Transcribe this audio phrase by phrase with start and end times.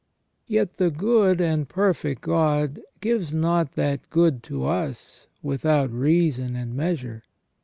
[0.47, 6.73] Yet the good and perfect God gives not that good to us without reason and
[6.73, 7.21] measure.